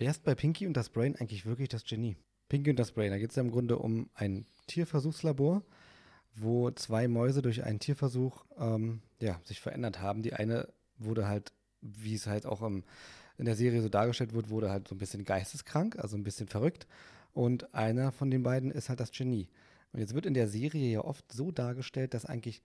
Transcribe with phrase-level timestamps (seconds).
[0.00, 2.16] Wer ist bei Pinky und das Brain eigentlich wirklich das Genie?
[2.48, 5.62] Pinky und das Brain, da geht es ja im Grunde um ein Tierversuchslabor,
[6.34, 10.22] wo zwei Mäuse durch einen Tierversuch ähm, ja, sich verändert haben.
[10.22, 11.52] Die eine wurde halt,
[11.82, 12.82] wie es halt auch im,
[13.36, 16.48] in der Serie so dargestellt wird, wurde halt so ein bisschen geisteskrank, also ein bisschen
[16.48, 16.86] verrückt.
[17.34, 19.50] Und einer von den beiden ist halt das Genie.
[19.92, 22.62] Und jetzt wird in der Serie ja oft so dargestellt, dass eigentlich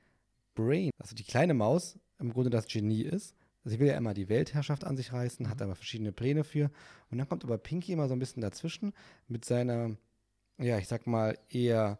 [0.54, 3.36] Brain, also die kleine Maus, im Grunde das Genie ist.
[3.66, 6.70] Sie will ja immer die Weltherrschaft an sich reißen, hat aber verschiedene Pläne für.
[7.10, 8.94] Und dann kommt aber Pinky immer so ein bisschen dazwischen
[9.28, 9.98] mit seiner,
[10.60, 12.00] ja, ich sag mal, eher,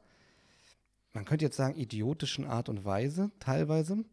[1.14, 4.06] man könnte jetzt sagen, idiotischen Art und Weise, teilweise.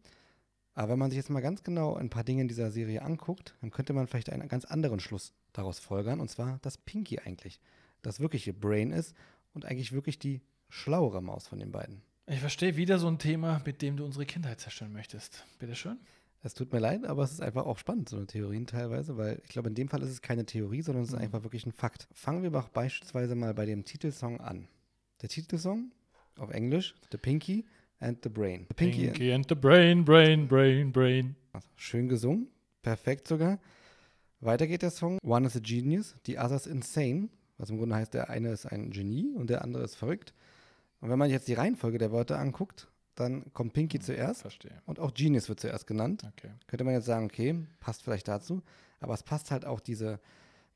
[0.73, 3.55] Aber wenn man sich jetzt mal ganz genau ein paar Dinge in dieser Serie anguckt,
[3.61, 6.19] dann könnte man vielleicht einen ganz anderen Schluss daraus folgern.
[6.19, 7.59] Und zwar, dass Pinky eigentlich
[8.01, 9.15] das wirkliche Brain ist
[9.53, 12.01] und eigentlich wirklich die schlauere Maus von den beiden.
[12.25, 15.45] Ich verstehe wieder so ein Thema, mit dem du unsere Kindheit zerstören möchtest.
[15.59, 15.99] Bitte schön.
[16.45, 19.39] Es tut mir leid, aber es ist einfach auch spannend, so eine Theorien teilweise, weil
[19.43, 21.21] ich glaube, in dem Fall ist es keine Theorie, sondern es ist mhm.
[21.21, 22.09] einfach wirklich ein Fakt.
[22.11, 24.67] Fangen wir doch beispielsweise mal bei dem Titelsong an.
[25.21, 25.93] Der Titelsong
[26.37, 27.65] auf Englisch, The Pinky
[27.99, 28.65] and the Brain.
[28.67, 31.35] The Pinky, Pinky and, and the Brain, Brain, Brain, Brain.
[31.77, 32.49] Schön gesungen,
[32.81, 33.57] perfekt sogar.
[34.41, 38.13] Weiter geht der Song One is a Genius, The Other's Insane, was im Grunde heißt,
[38.13, 40.33] der eine ist ein Genie und der andere ist verrückt.
[40.99, 44.41] Und wenn man jetzt die Reihenfolge der Wörter anguckt, dann kommt Pinky hm, zuerst.
[44.41, 44.81] Verstehe.
[44.85, 46.23] Und auch Genius wird zuerst genannt.
[46.37, 46.51] Okay.
[46.67, 48.61] Könnte man jetzt sagen, okay, passt vielleicht dazu.
[48.99, 50.19] Aber es passt halt auch diese,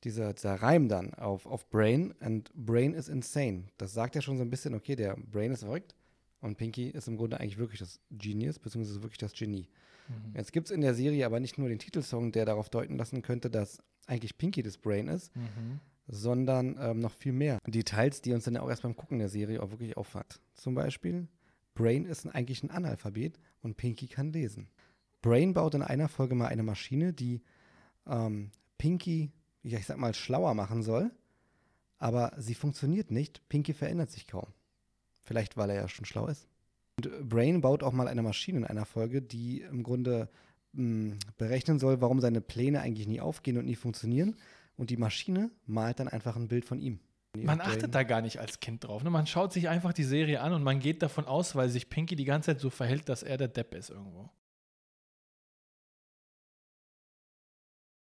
[0.03, 2.13] diese, dieser Reim dann auf, auf Brain.
[2.19, 3.65] And Brain is insane.
[3.77, 5.95] Das sagt ja schon so ein bisschen, okay, der Brain ist verrückt.
[6.39, 9.67] Und Pinky ist im Grunde eigentlich wirklich das Genius, beziehungsweise wirklich das Genie.
[10.07, 10.35] Mhm.
[10.35, 13.21] Jetzt gibt es in der Serie aber nicht nur den Titelsong, der darauf deuten lassen
[13.21, 15.79] könnte, dass eigentlich Pinky das Brain ist, mhm.
[16.07, 19.61] sondern ähm, noch viel mehr Details, die uns dann auch erst beim Gucken der Serie
[19.61, 20.39] auch wirklich auffällt.
[20.53, 21.27] Zum Beispiel
[21.77, 24.67] Brain ist eigentlich ein Analphabet und Pinky kann lesen.
[25.21, 27.41] Brain baut in einer Folge mal eine Maschine, die
[28.07, 31.11] ähm, Pinky, ja, ich sag mal, schlauer machen soll,
[31.99, 33.47] aber sie funktioniert nicht.
[33.47, 34.47] Pinky verändert sich kaum.
[35.21, 36.47] Vielleicht, weil er ja schon schlau ist.
[36.97, 40.29] Und Brain baut auch mal eine Maschine in einer Folge, die im Grunde
[40.73, 44.35] mh, hm, berechnen soll, warum seine Pläne eigentlich nie aufgehen und nie funktionieren.
[44.77, 46.99] Und die Maschine malt dann einfach ein Bild von ihm.
[47.43, 49.03] Man achtet da gar nicht als Kind drauf.
[49.03, 49.09] Ne?
[49.09, 52.15] Man schaut sich einfach die Serie an und man geht davon aus, weil sich Pinky
[52.15, 54.29] die ganze Zeit so verhält, dass er der Depp ist irgendwo.